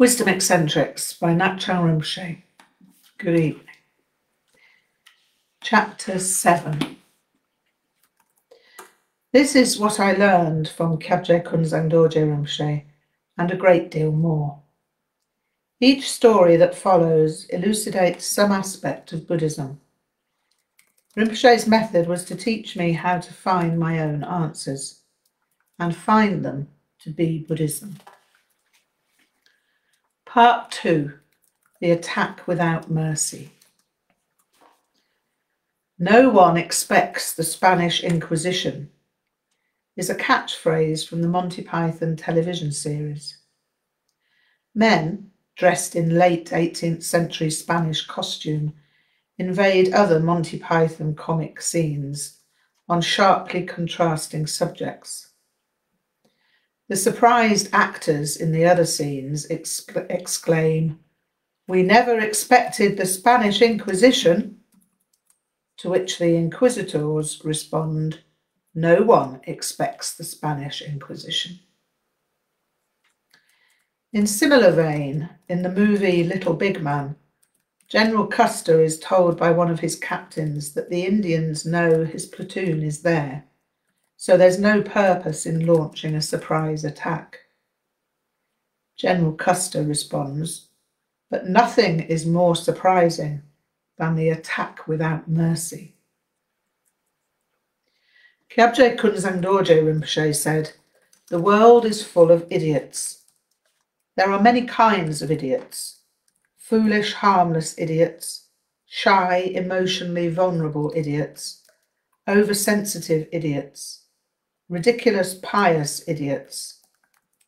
[0.00, 2.40] Wisdom Eccentrics by Ngak'chang Rinpoche.
[3.18, 3.66] Good evening.
[5.62, 6.96] Chapter 7
[9.30, 12.84] This is what I learned from Kyabje Kunzang Dorje Rinpoche
[13.36, 14.62] and a great deal more.
[15.80, 19.82] Each story that follows elucidates some aspect of Buddhism.
[21.14, 25.02] Rinpoche's method was to teach me how to find my own answers
[25.78, 26.68] and find them
[27.00, 27.98] to be Buddhism.
[30.32, 31.12] Part 2
[31.80, 33.50] The Attack Without Mercy.
[35.98, 38.90] No one expects the Spanish Inquisition
[39.96, 43.38] is a catchphrase from the Monty Python television series.
[44.72, 48.74] Men, dressed in late 18th century Spanish costume,
[49.36, 52.38] invade other Monty Python comic scenes
[52.88, 55.29] on sharply contrasting subjects.
[56.90, 60.98] The surprised actors in the other scenes exclaim,
[61.68, 64.58] We never expected the Spanish Inquisition.
[65.76, 68.22] To which the inquisitors respond,
[68.74, 71.60] No one expects the Spanish Inquisition.
[74.12, 77.14] In similar vein, in the movie Little Big Man,
[77.86, 82.82] General Custer is told by one of his captains that the Indians know his platoon
[82.82, 83.44] is there
[84.20, 87.38] so there's no purpose in launching a surprise attack.
[88.94, 90.68] General Custer responds,
[91.30, 93.40] but nothing is more surprising
[93.96, 95.94] than the attack without mercy.
[98.50, 100.72] Kyabje Kunzang Dorje Rinpoche said,
[101.28, 103.22] The world is full of idiots.
[104.16, 106.00] There are many kinds of idiots
[106.58, 108.48] foolish, harmless idiots,
[108.84, 111.62] shy, emotionally vulnerable idiots,
[112.28, 113.99] oversensitive idiots,
[114.70, 116.78] ridiculous pious idiots,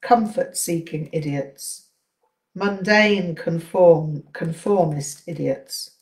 [0.01, 1.91] comfort seeking idiots,
[2.53, 5.99] mundane conform, conformist idiots,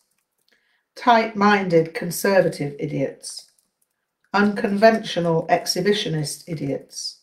[0.95, 3.51] tight minded conservative idiots,
[4.33, 7.21] unconventional exhibitionist idiots,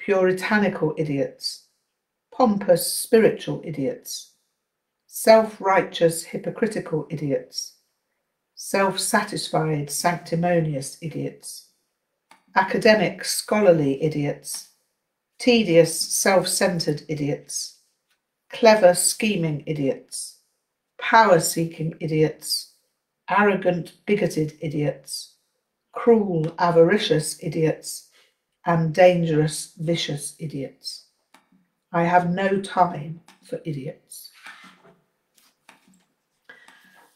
[0.00, 1.68] puritanical idiots,
[2.32, 4.32] pompous spiritual idiots,
[5.06, 7.74] self righteous hypocritical idiots,
[8.56, 11.65] self satisfied sanctimonious idiots
[12.56, 14.70] academic, scholarly idiots,
[15.38, 17.80] tedious, self centered idiots,
[18.50, 20.38] clever, scheming idiots,
[20.98, 22.72] power seeking idiots,
[23.28, 25.34] arrogant, bigoted idiots,
[25.92, 28.08] cruel, avaricious idiots,
[28.64, 31.04] and dangerous, vicious idiots.
[31.92, 34.30] I have no time for idiots.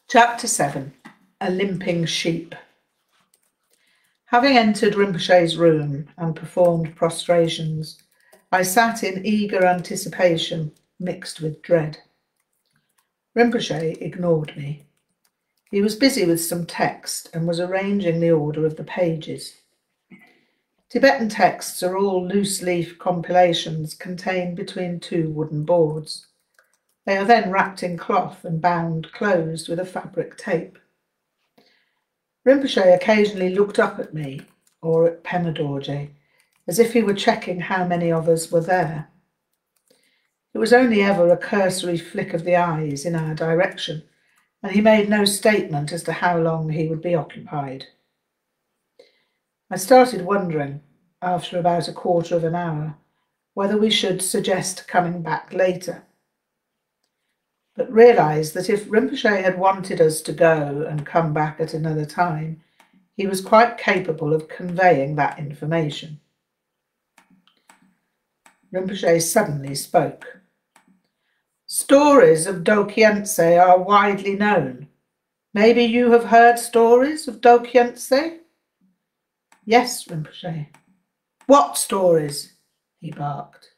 [0.06, 0.92] Chapter 7
[1.40, 2.54] A Limping Sheep.
[4.30, 8.00] Having entered Rinpoche's room and performed prostrations,
[8.52, 10.70] I sat in eager anticipation
[11.00, 11.98] mixed with dread.
[13.36, 14.84] Rinpoche ignored me.
[15.72, 19.62] He was busy with some text and was arranging the order of the pages.
[20.90, 26.28] Tibetan texts are all loose leaf compilations contained between two wooden boards.
[27.04, 30.78] They are then wrapped in cloth and bound closed with a fabric tape.
[32.46, 34.42] Rinpoche occasionally looked up at me
[34.80, 36.10] or at Pema Dorje
[36.66, 39.08] as if he were checking how many of us were there.
[40.54, 44.04] It was only ever a cursory flick of the eyes in our direction,
[44.62, 47.86] and he made no statement as to how long he would be occupied.
[49.70, 50.80] I started wondering,
[51.22, 52.96] after about a quarter of an hour,
[53.54, 56.04] whether we should suggest coming back later
[57.76, 62.04] but realised that if Rinpoche had wanted us to go and come back at another
[62.04, 62.60] time,
[63.16, 66.20] he was quite capable of conveying that information.
[68.72, 70.40] Rinpoche suddenly spoke.
[71.66, 74.88] Stories of Dokhyentse are widely known.
[75.54, 78.38] Maybe you have heard stories of Dokhyentse?
[79.64, 80.66] Yes, Rinpoche.
[81.46, 82.54] What stories?
[82.98, 83.69] he barked.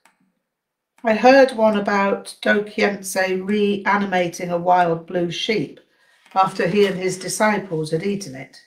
[1.04, 5.81] I heard one about Dokhyentse reanimating a wild blue sheep
[6.32, 8.62] after he and his disciples had eaten it.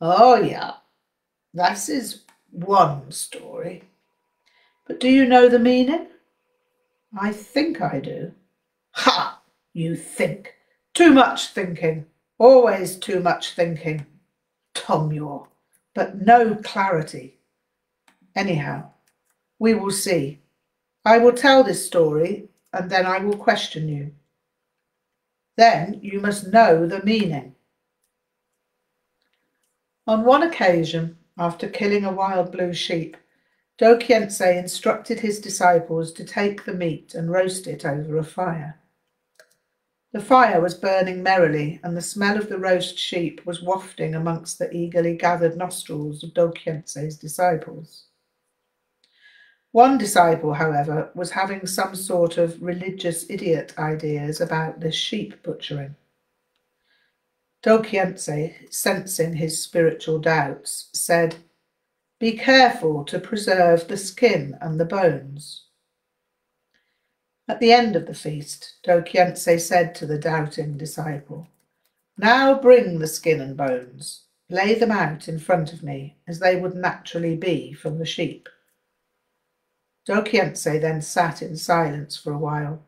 [0.00, 0.74] Oh, yeah,
[1.54, 3.82] that is one story.
[4.86, 6.06] But do you know the meaning?
[7.20, 8.32] I think I do.
[8.92, 9.40] Ha!
[9.72, 10.54] You think.
[10.94, 12.06] Too much thinking.
[12.38, 14.06] Always too much thinking.
[14.74, 15.40] Tom Muir.
[15.94, 17.38] But no clarity.
[18.36, 18.90] Anyhow,
[19.58, 20.39] we will see.
[21.04, 24.12] I will tell this story and then I will question you.
[25.56, 27.54] Then you must know the meaning.
[30.06, 33.16] On one occasion, after killing a wild blue sheep,
[33.78, 38.78] Do instructed his disciples to take the meat and roast it over a fire.
[40.12, 44.58] The fire was burning merrily, and the smell of the roast sheep was wafting amongst
[44.58, 46.52] the eagerly gathered nostrils of Do
[47.16, 48.09] disciples.
[49.72, 55.94] One disciple, however, was having some sort of religious idiot ideas about the sheep butchering.
[57.62, 57.84] Do
[58.70, 61.36] sensing his spiritual doubts, said,
[62.18, 65.66] Be careful to preserve the skin and the bones.
[67.46, 71.48] At the end of the feast, Do Khyentse said to the doubting disciple,
[72.16, 76.56] Now bring the skin and bones, lay them out in front of me as they
[76.56, 78.48] would naturally be from the sheep.
[80.06, 82.82] Do Khyentse then sat in silence for a while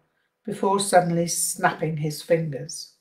[0.45, 2.95] before suddenly snapping his fingers.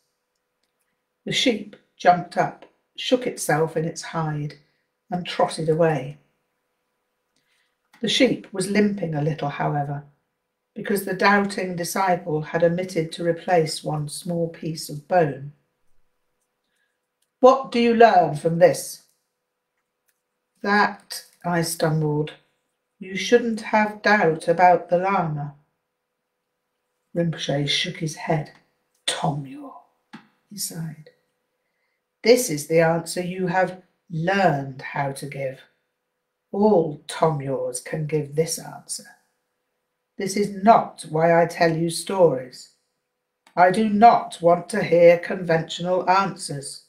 [1.25, 2.65] The sheep jumped up,
[2.95, 4.55] shook itself in its hide,
[5.09, 6.17] and trotted away.
[8.01, 10.03] The sheep was limping a little, however,
[10.73, 15.53] because the doubting disciple had omitted to replace one small piece of bone.
[17.39, 19.03] What do you learn from this?
[20.61, 22.33] That, I stumbled,
[23.01, 25.55] you shouldn't have doubt about the Lama.
[27.15, 28.51] Rinpoche shook his head.
[29.07, 29.73] Tom Tomyo,
[30.51, 31.09] he sighed.
[32.21, 33.81] This is the answer you have
[34.11, 35.61] learned how to give.
[36.51, 39.07] All Tomyos can give this answer.
[40.19, 42.69] This is not why I tell you stories.
[43.55, 46.83] I do not want to hear conventional answers.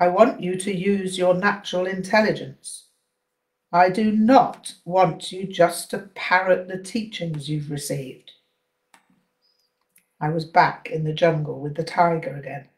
[0.00, 2.85] I want you to use your natural intelligence.
[3.76, 8.32] I do not want you just to parrot the teachings you've received.
[10.18, 12.68] I was back in the jungle with the tiger again.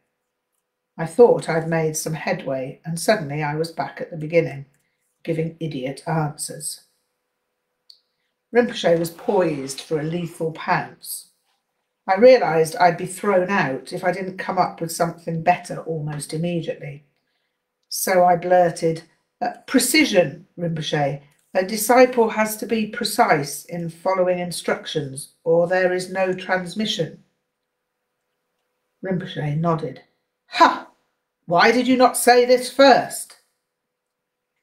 [0.96, 4.66] I thought I'd made some headway, and suddenly I was back at the beginning,
[5.22, 6.80] giving idiot answers.
[8.52, 11.28] Rinpoche was poised for a lethal pounce.
[12.08, 16.34] I realised I'd be thrown out if I didn't come up with something better almost
[16.34, 17.04] immediately.
[17.88, 19.04] So I blurted,
[19.40, 21.22] uh, Precision, Rinpoche.
[21.54, 27.22] A disciple has to be precise in following instructions, or there is no transmission.
[29.04, 30.02] Rinpoche nodded.
[30.48, 30.88] Ha!
[31.46, 33.36] Why did you not say this first?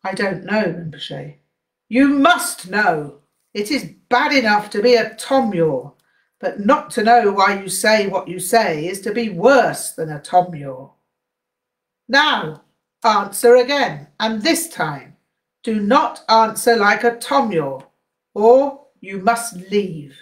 [0.03, 1.35] I don't know, Rinpoche.
[1.89, 3.21] You must know,
[3.53, 5.93] it is bad enough to be a tomyor,
[6.39, 10.11] but not to know why you say what you say is to be worse than
[10.11, 10.91] a tomyor.
[12.07, 12.64] Now,
[13.05, 15.15] answer again, and this time,
[15.63, 17.85] do not answer like a tomyor,
[18.33, 20.17] or you must leave.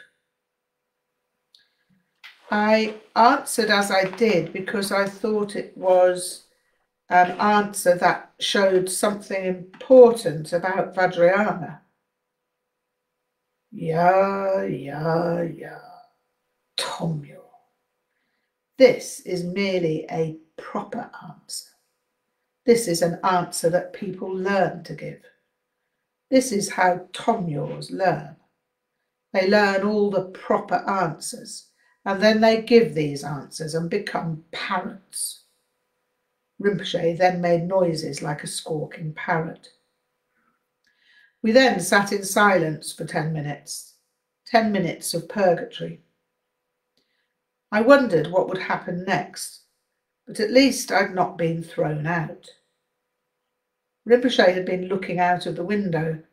[2.52, 6.44] I answered as I did because I thought it was
[7.10, 11.80] an answer that showed something important about Vajrayana.
[13.72, 15.80] Yeah, yeah, yeah.
[16.78, 17.42] Tomyo.
[18.78, 21.73] This is merely a proper answer.
[22.66, 25.22] This is an answer that people learn to give.
[26.30, 28.38] This is how Tomyos learn.
[29.34, 31.68] They learn all the proper answers
[32.06, 35.44] and then they give these answers and become parrots.
[36.62, 39.70] Rinpoche then made noises like a squawking parrot.
[41.42, 43.96] We then sat in silence for ten minutes,
[44.46, 46.02] ten minutes of purgatory.
[47.72, 49.63] I wondered what would happen next,
[50.26, 52.50] but at least I'd not been thrown out.
[54.08, 56.24] Rinpoche had been looking out of the window,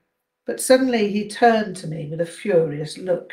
[0.45, 3.33] but suddenly he turned to me with a furious look.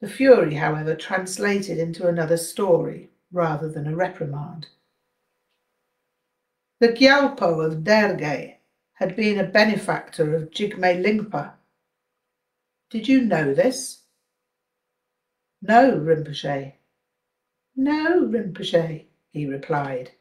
[0.00, 4.68] The fury, however, translated into another story rather than a reprimand.
[6.80, 8.56] The Gyalpo of Derge
[8.94, 11.52] had been a benefactor of Jigme Lingpa.
[12.90, 14.02] Did you know this?
[15.62, 16.74] No, Rinpoche.
[17.76, 20.12] No, Rinpoche, he replied,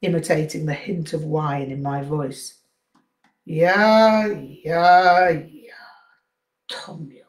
[0.00, 2.60] imitating the hint of whine in my voice.
[3.44, 5.74] Ya, ya, ya,
[6.70, 7.24] Tomyo.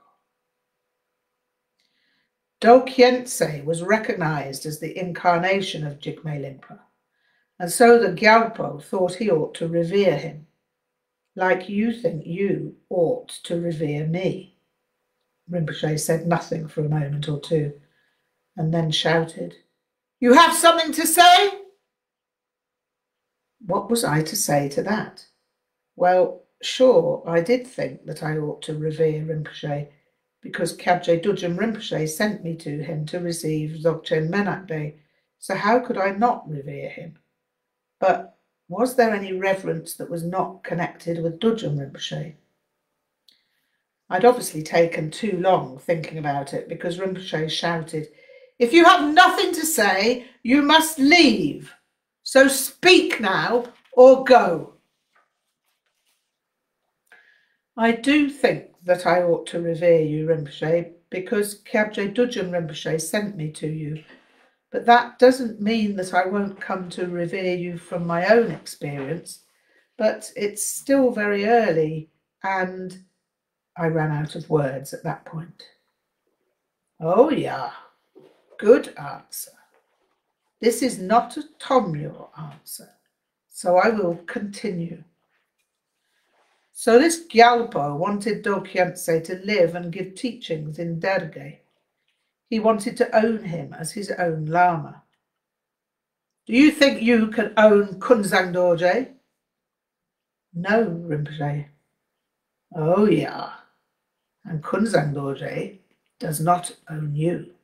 [2.62, 6.80] Do Khyentse was recognized as the incarnation of Jigme Lingpa,
[7.60, 10.48] and so the Gyalpo thought he ought to revere him
[11.36, 14.58] like you think you ought to revere me.
[15.52, 17.74] Rinpoche said nothing for a moment or two,
[18.56, 19.56] and then shouted,
[20.26, 21.52] You have something to say?
[23.64, 25.24] What was I to say to that?
[25.96, 29.88] Well, sure, I did think that I ought to revere Rinpoche,
[30.42, 34.96] because Kyabje Dudjom Rinpoche sent me to him to receive Dzogchen Menakde,
[35.38, 37.20] so how could I not revere him?
[38.00, 38.36] But
[38.68, 42.34] was there any reverence that was not connected with Dudjom Rinpoche?
[44.10, 48.08] I'd obviously taken too long thinking about it because Rinpoche shouted,
[48.58, 51.74] If you have nothing to say, you must leave.
[52.24, 54.74] So speak now or go.
[57.78, 63.36] I do think that I ought to revere you, Rinpoche, because Kyabje Dudjom Rinpoche sent
[63.36, 64.04] me to you.
[64.72, 69.44] But that doesn't mean that I won't come to revere you from my own experience.
[69.98, 72.10] But it's still very early,
[72.44, 72.98] and
[73.78, 75.64] I ran out of words at that point.
[77.00, 77.72] Oh, yeah,
[78.58, 79.52] good answer.
[80.62, 82.90] This is not a Tomyo answer,
[83.50, 85.04] so I will continue.
[86.72, 91.60] So this Gyalpo wanted Do Khyentse to live and give teachings in Derge.
[92.50, 95.02] He wanted to own him as his own Lama.
[96.46, 99.14] Do you think you can own Kunzang Dorje?
[100.54, 101.66] No, Rinpoche.
[102.76, 103.52] Oh, yeah.
[104.44, 105.80] And Kunzang Dorje
[106.20, 107.55] does not own you.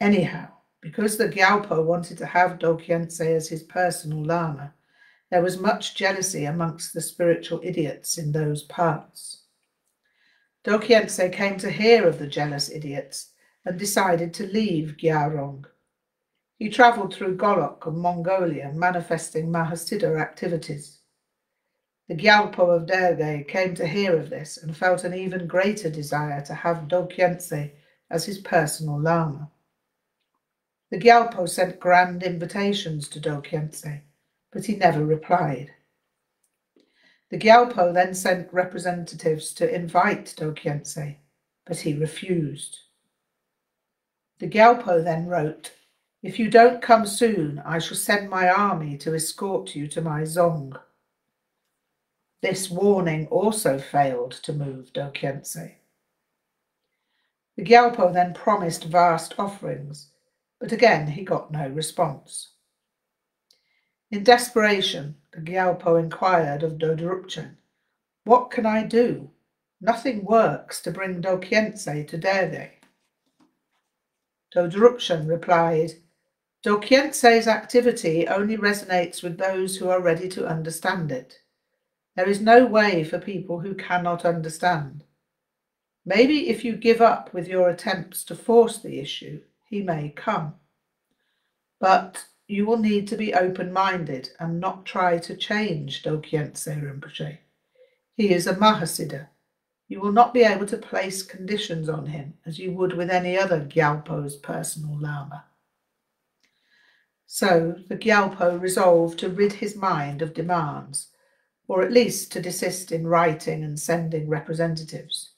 [0.00, 0.48] Anyhow,
[0.80, 4.72] because the Gyalpo wanted to have Do Khyentse as his personal Lama,
[5.30, 9.42] there was much jealousy amongst the spiritual idiots in those parts.
[10.64, 13.32] Do Khyentse came to hear of the jealous idiots
[13.66, 15.66] and decided to leave Gyarong.
[16.56, 21.00] He travelled through Golok and Mongolia, manifesting Mahasiddha activities.
[22.08, 26.40] The Gyalpo of Derge came to hear of this and felt an even greater desire
[26.46, 27.72] to have Do Khyentse
[28.10, 29.50] as his personal Lama.
[30.90, 33.40] The Gyalpo sent grand invitations to Do
[34.50, 35.72] but he never replied.
[37.30, 40.52] The Gyalpo then sent representatives to invite Do
[41.64, 42.80] but he refused.
[44.40, 45.72] The Gyalpo then wrote,
[46.24, 50.22] If you don't come soon, I shall send my army to escort you to my
[50.22, 50.76] Zong.
[52.42, 55.12] This warning also failed to move Do.
[55.14, 55.76] The
[57.58, 60.08] Gyalpo then promised vast offerings,
[60.60, 62.52] but again he got no response.
[64.10, 67.56] In desperation, the Gyalpo inquired of Dodrupchen,
[68.24, 69.30] What can I do?
[69.80, 72.72] Nothing works to bring Do Khyentse to Derge.
[74.54, 75.92] Dodrupchen replied,
[76.62, 81.38] Do Khyentse's activity only resonates with those who are ready to understand it.
[82.16, 85.04] There is no way for people who cannot understand.
[86.04, 90.54] Maybe if you give up with your attempts to force the issue, he may come.
[91.78, 96.66] But you will need to be open minded and not try to change Do Khyentse
[96.66, 97.38] Rinpoche.
[98.16, 99.28] He is a Mahasiddha.
[99.86, 103.38] You will not be able to place conditions on him as you would with any
[103.38, 105.44] other Gyalpo's personal Lama.
[107.26, 111.08] So the Gyalpo resolved to rid his mind of demands,
[111.68, 115.30] or at least to desist in writing and sending representatives.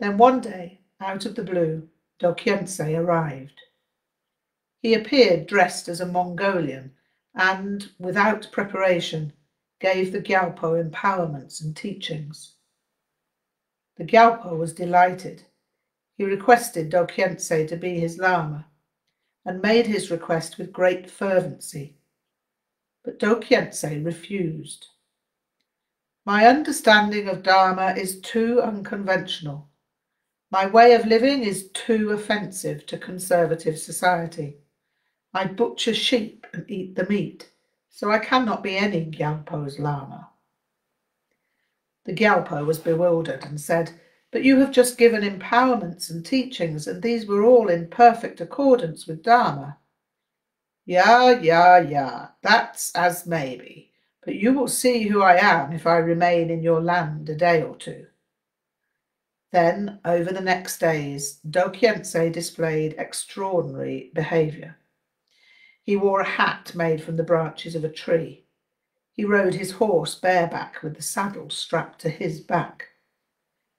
[0.00, 3.60] Then one day, out of the blue, Do Khyentse arrived.
[4.80, 6.94] He appeared dressed as a Mongolian
[7.34, 9.32] and, without preparation,
[9.80, 12.54] gave the Gyalpo empowerments and teachings.
[13.96, 15.42] The Gyalpo was delighted.
[16.16, 18.66] He requested Do Khyentse to be his Lama
[19.44, 21.96] and made his request with great fervency.
[23.02, 24.86] But Do Khyentse refused.
[26.24, 29.68] My understanding of Dharma is too unconventional.
[30.50, 34.58] My way of living is too offensive to conservative society.
[35.32, 37.50] I butcher sheep and eat the meat,
[37.90, 40.30] so I cannot be any Gyalpo's Lama.
[42.04, 43.92] The Gyalpo was bewildered and said,
[44.30, 49.06] But you have just given empowerments and teachings, and these were all in perfect accordance
[49.06, 49.78] with Dharma.
[50.86, 53.90] Yeah, yeah, yeah, that's as may be,
[54.24, 57.62] but you will see who I am if I remain in your land a day
[57.62, 58.06] or two.
[59.54, 64.78] Then, over the next days, Do Khyentse displayed extraordinary behaviour.
[65.80, 68.46] He wore a hat made from the branches of a tree.
[69.12, 72.88] He rode his horse bareback with the saddle strapped to his back.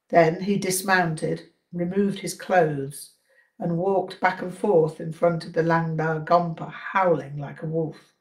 [0.08, 3.16] Then he dismounted, removed his clothes,
[3.60, 8.14] and walked back and forth in front of the Langdar Gompa, howling like a wolf.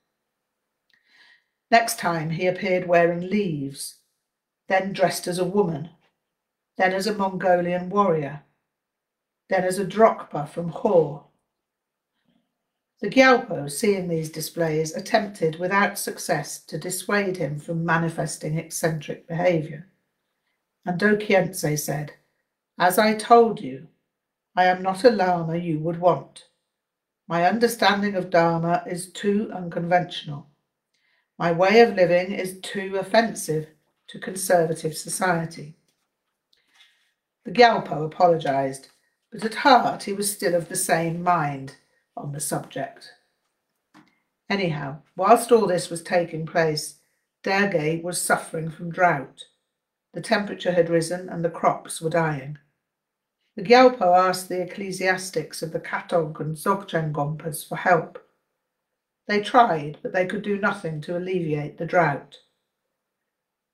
[1.70, 4.00] Next time he appeared wearing leaves,
[4.66, 5.90] then dressed as a woman,
[6.76, 8.42] then as a Mongolian warrior,
[9.48, 11.24] then as a Drokpa from Hor,
[13.00, 19.88] the Gyalpo, seeing these displays, attempted without success to dissuade him from manifesting eccentric behaviour.
[20.86, 22.14] And Do Khyentse said,
[22.78, 23.88] As I told you,
[24.56, 26.48] I am not a Lama you would want.
[27.28, 30.48] My understanding of Dharma is too unconventional.
[31.38, 33.66] My way of living is too offensive
[34.08, 35.76] to conservative society.
[37.44, 38.88] The Gyalpo apologised,
[39.30, 41.76] but at heart he was still of the same mind
[42.16, 43.12] on the subject.
[44.48, 47.00] Anyhow, whilst all this was taking place,
[47.42, 49.44] Derge was suffering from drought.
[50.14, 52.58] The temperature had risen and the crops were dying.
[53.56, 58.18] The Gyalpo asked the ecclesiastics of the Katog and Dzogchengompas for help.
[59.26, 62.38] They tried, but they could do nothing to alleviate the drought.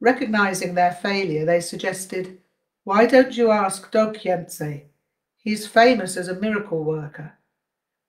[0.00, 2.39] Recognizing their failure, they suggested,
[2.90, 4.82] Why don't you ask Dokhyentse?
[5.36, 7.34] He's famous as a miracle worker.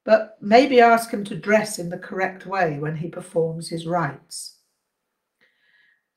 [0.03, 4.57] But maybe ask him to dress in the correct way when he performs his rites.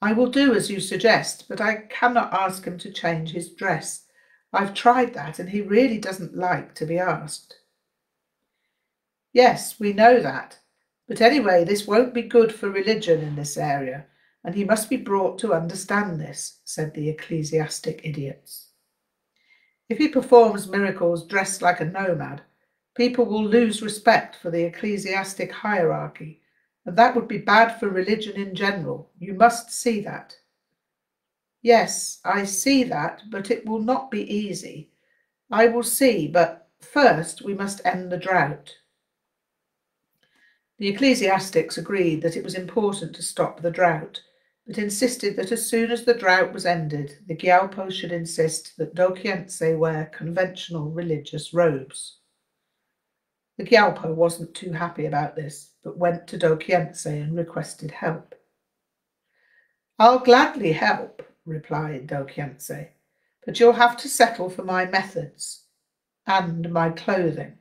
[0.00, 4.06] I will do as you suggest, but I cannot ask him to change his dress.
[4.50, 7.56] I've tried that, and he really doesn't like to be asked.
[9.34, 10.58] Yes, we know that.
[11.06, 14.06] But anyway, this won't be good for religion in this area,
[14.44, 18.68] and he must be brought to understand this, said the ecclesiastic idiots.
[19.88, 22.42] If he performs miracles dressed like a nomad,
[22.94, 26.42] people will lose respect for the ecclesiastic hierarchy,
[26.84, 29.10] and that would be bad for religion in general.
[29.18, 30.36] You must see that.
[31.62, 34.90] Yes, I see that, but it will not be easy.
[35.50, 38.76] I will see, but first we must end the drought.
[40.78, 44.20] The ecclesiastics agreed that it was important to stop the drought,
[44.66, 48.94] but insisted that as soon as the drought was ended, the Gyalpo should insist that
[48.94, 52.20] Dokhyentse wear conventional religious robes.
[53.58, 58.34] The Gyalpo wasn't too happy about this, but went to Dokhyentse and requested help.
[59.98, 62.88] I'll gladly help, replied Dokhyentse,
[63.44, 65.66] but you'll have to settle for my methods
[66.26, 67.58] and my clothing,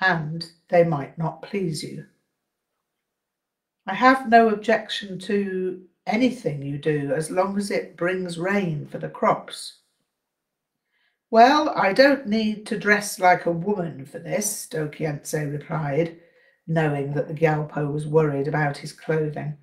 [0.00, 2.06] and they might not please you.
[3.86, 8.98] I have no objection to anything you do as long as it brings rain for
[8.98, 9.78] the crops,
[11.34, 16.20] well, I don't need to dress like a woman for this, Dokhyentse replied,
[16.66, 19.56] knowing that the Gyalpo was worried about his clothing.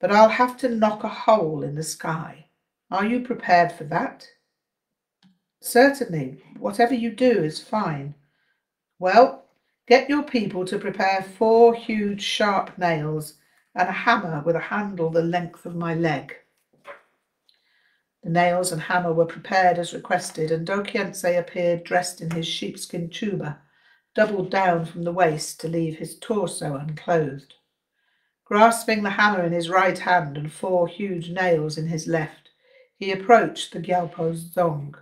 [0.00, 2.46] But I'll have to knock a hole in the sky.
[2.92, 4.28] Are you prepared for that?
[5.60, 6.40] Certainly.
[6.56, 8.14] Whatever you do is fine.
[9.00, 9.44] Well,
[9.88, 13.34] get your people to prepare four huge sharp nails
[13.78, 16.34] and a hammer with a handle the length of my leg.
[18.24, 23.08] The nails and hammer were prepared as requested, and Dokhyentse appeared dressed in his sheepskin
[23.08, 23.58] chuba,
[24.16, 27.54] doubled down from the waist to leave his torso unclothed.
[28.44, 32.50] Grasping the hammer in his right hand and four huge nails in his left,
[32.96, 34.96] he approached the Gyalpo's zong.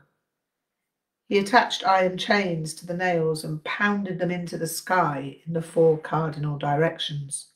[1.26, 5.62] He attached iron chains to the nails and pounded them into the sky in the
[5.62, 7.52] four cardinal directions.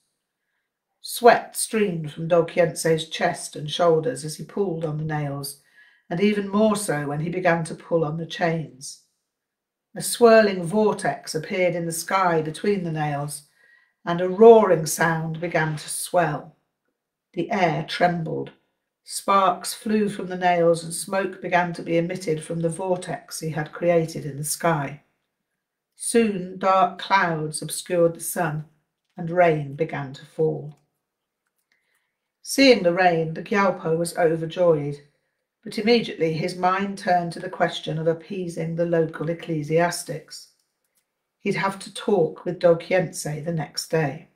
[1.02, 5.62] Sweat streamed from Dokhyentse's chest and shoulders as he pulled on the nails,
[6.10, 9.04] and even more so when he began to pull on the chains.
[9.96, 13.44] A swirling vortex appeared in the sky between the nails,
[14.04, 16.56] and a roaring sound began to swell.
[17.32, 18.52] The air trembled.
[19.02, 23.50] Sparks flew from the nails, and smoke began to be emitted from the vortex he
[23.50, 25.02] had created in the sky.
[25.96, 28.66] Soon dark clouds obscured the sun,
[29.16, 30.76] and rain began to fall.
[32.42, 34.96] Seeing the rain, the Gyalpo was overjoyed,
[35.62, 40.48] but immediately his mind turned to the question of appeasing the local ecclesiastics.
[41.38, 44.28] He'd have to talk with Dokhyentse the next day.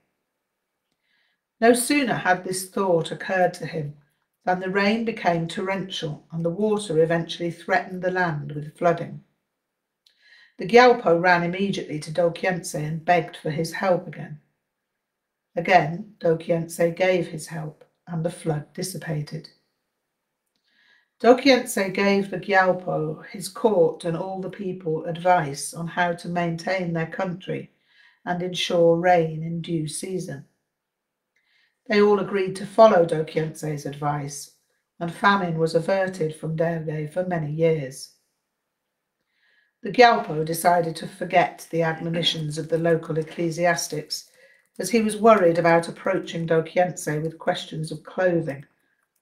[1.60, 3.96] No sooner had this thought occurred to him
[4.44, 9.24] than the rain became torrential and the water eventually threatened the land with flooding.
[10.58, 14.40] The Gyalpo ran immediately to Dokhyentse and begged for his help again.
[15.56, 19.48] Again, Dokhyentse gave his help and the flood dissipated.
[21.20, 26.92] Dokhyentse gave the Gyalpo, his court, and all the people advice on how to maintain
[26.92, 27.72] their country
[28.26, 30.44] and ensure rain in due season.
[31.86, 34.52] They all agreed to follow Dokhyentse's advice,
[34.98, 38.14] and famine was averted from Derge for many years.
[39.82, 44.30] The Gyalpo decided to forget the admonitions of the local ecclesiastics
[44.78, 48.64] as he was worried about approaching Dokhyentse with questions of clothing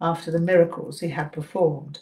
[0.00, 2.00] after the miracles he had performed.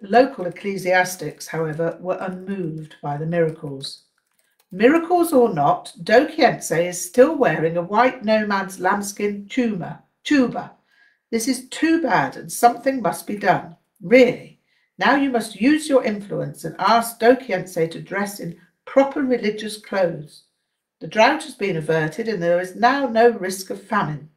[0.00, 4.02] The local ecclesiastics, however, were unmoved by the miracles.
[4.72, 10.72] Miracles or not, Dokhyentse is still wearing a white nomad's lambskin tuma, tuba.
[11.30, 13.76] This is too bad and something must be done.
[14.00, 14.58] Really.
[14.98, 20.44] Now you must use your influence and ask Dokhyentse to dress in proper religious clothes.
[21.02, 24.30] The drought has been averted and there is now no risk of famine.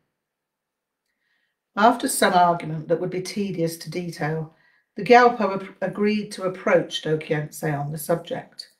[1.77, 4.55] After some argument that would be tedious to detail,
[4.95, 8.71] The Gyalpo agreed to approach Do Khyentse on the subject.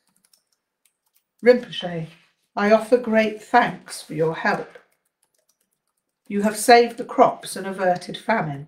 [1.44, 2.08] Rinpoche,
[2.56, 4.78] I offer great thanks for your help.
[6.26, 8.66] You have saved the crops and averted famine,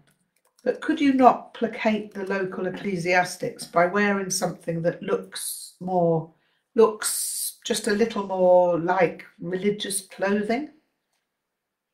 [0.62, 6.30] but could you not placate the local ecclesiastics by wearing something that looks more,
[6.76, 10.70] looks just a little more like religious clothing?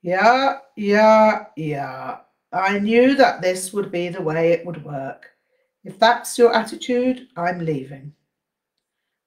[0.03, 2.19] Yeah, yeah, yeah.
[2.53, 5.33] I knew that this would be the way it would work.
[5.83, 8.13] If that's your attitude, I'm leaving.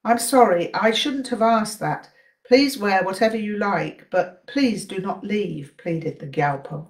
[0.06, 2.10] I'm sorry, I shouldn't have asked that.
[2.48, 6.88] Please wear whatever you like, but please do not leave, pleaded the Gyalpo.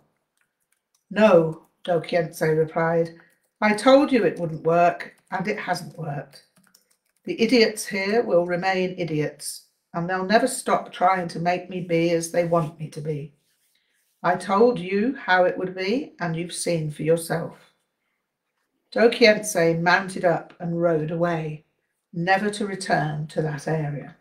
[1.09, 3.15] No, Do Khyentse replied.
[3.59, 6.43] I told you it wouldn't work, and it hasn't worked.
[7.27, 12.11] The idiots here will remain idiots, and they'll never stop trying to make me be
[12.11, 13.33] as they want me to be.
[14.23, 17.57] I told you how it would be, and you've seen for yourself.
[18.91, 21.65] Do Khyentse mounted up and rode away,
[22.13, 24.15] never to return to that area.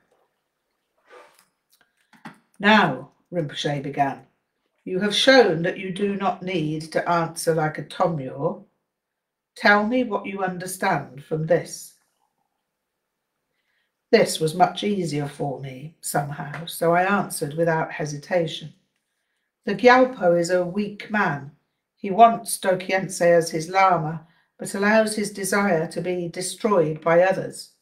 [2.59, 4.27] Now, Rinpoche began,
[4.83, 8.65] you have shown that you do not need to answer like a Tomyor.
[9.55, 11.93] Tell me what you understand from this.
[14.19, 18.73] This was much easier for me, somehow, so I answered without hesitation.
[19.67, 21.51] The Gyalpo is a weak man.
[21.97, 24.27] He wants Do Khyentse as his Lama,
[24.59, 27.75] but allows his desire to be destroyed by others.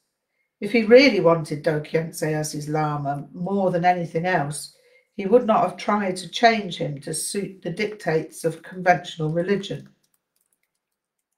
[0.61, 4.77] If he really wanted Do Khyentse as his Lama more than anything else,
[5.15, 9.89] he would not have tried to change him to suit the dictates of conventional religion.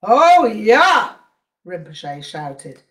[0.03, 1.17] Oh, yeah!
[1.67, 2.83] Rinpoche shouted,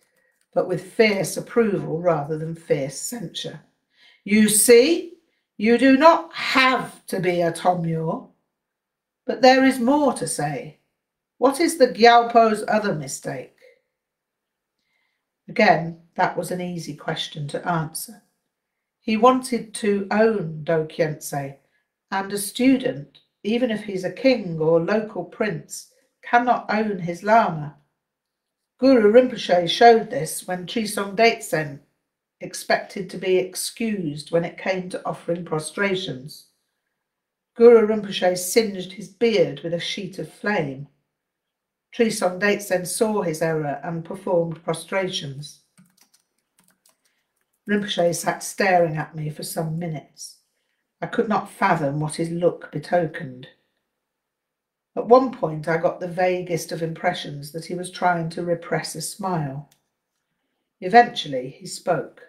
[0.56, 3.60] but with fierce approval rather than fierce censure.
[4.24, 5.18] You see,
[5.58, 8.26] you do not have to be a Tomyor.
[9.26, 10.78] But there is more to say.
[11.36, 13.58] What is the Gyalpo's other mistake?
[15.46, 18.22] Again, that was an easy question to answer.
[18.98, 21.58] He wanted to own Do Khyentse,
[22.10, 25.92] and a student, even if he's a king or local prince,
[26.22, 27.76] cannot own his Lama.
[28.78, 31.80] Guru Rinpoche showed this when Trisong Detsen
[32.40, 36.48] expected to be excused when it came to offering prostrations.
[37.54, 40.88] Guru Rinpoche singed his beard with a sheet of flame.
[41.94, 45.60] Trisong Detsen saw his error and performed prostrations.
[47.66, 50.40] Rinpoche sat staring at me for some minutes.
[51.00, 53.48] I could not fathom what his look betokened.
[54.96, 58.94] At one point, I got the vaguest of impressions that he was trying to repress
[58.94, 59.68] a smile.
[60.80, 62.22] Eventually, he spoke.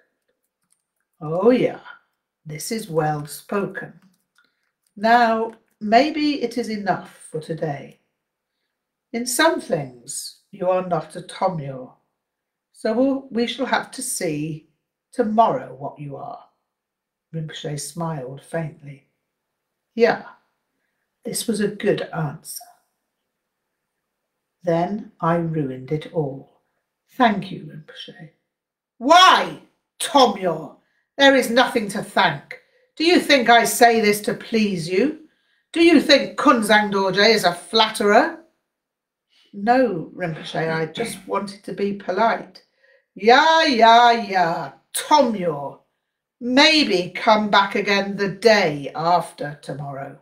[1.22, 1.80] Oh, yeah,
[2.46, 3.94] this is well spoken.
[4.98, 8.02] Now, maybe it is enough for today.
[9.14, 11.94] In some things, you are not a Tomyor,
[12.74, 14.70] so we'll, we shall have to see
[15.14, 16.44] tomorrow what you are.
[17.34, 19.08] Rinpoche smiled faintly.
[19.96, 20.24] Yeah,
[21.28, 22.64] this was a good answer.
[24.64, 26.62] Then I ruined it all.
[27.18, 28.30] Thank you, Rinpoche.
[28.98, 29.60] Why,
[30.00, 30.78] Tomyor?
[31.18, 32.62] There is nothing to thank.
[32.96, 35.20] Do you think I say this to please you?
[35.74, 38.46] Do you think Kunzang Dorje is a flatterer?
[39.52, 42.64] No, Rinpoche, I just wanted to be polite.
[43.16, 45.80] Yeah, yeah, yeah, Tomyor.
[46.40, 50.20] Maybe come back again the day after tomorrow.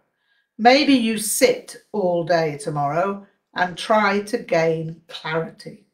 [0.57, 5.84] Maybe you sit all day tomorrow and try to gain clarity.